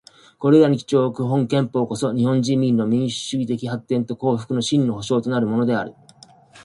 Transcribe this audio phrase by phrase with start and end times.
[0.39, 5.93] これらに基調をおく本憲法こそ、日本人民の民主主義的発展と幸福の真の保障となるものである。